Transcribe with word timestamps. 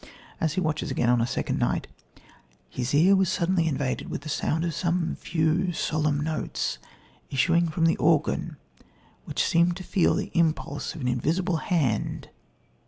As 0.39 0.53
he 0.53 0.61
watches 0.61 0.89
again 0.89 1.09
on 1.09 1.21
a 1.21 1.27
second 1.27 1.59
night: 1.59 1.85
"His 2.71 2.91
ear 2.95 3.15
was 3.15 3.29
suddenly 3.29 3.67
invaded 3.67 4.09
with 4.09 4.21
the 4.21 4.29
sound 4.29 4.65
of 4.65 4.73
some 4.73 5.13
few, 5.13 5.73
solemn 5.73 6.21
notes, 6.21 6.79
issuing 7.29 7.67
from 7.69 7.85
the 7.85 7.97
organ 7.97 8.57
which 9.25 9.45
seemed 9.45 9.77
to 9.77 9.83
feel 9.83 10.15
the 10.15 10.31
impulse 10.33 10.95
of 10.95 11.01
an 11.01 11.07
invisible 11.07 11.57
hand 11.57 12.29